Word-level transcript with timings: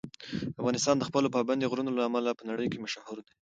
افغانستان 0.61 0.95
د 0.97 1.03
خپلو 1.09 1.27
پابندي 1.35 1.69
غرونو 1.71 1.91
له 1.97 2.01
امله 2.09 2.31
په 2.39 2.43
نړۍ 2.49 2.67
کې 2.71 2.81
مشهور 2.83 3.17
دی. 3.25 3.33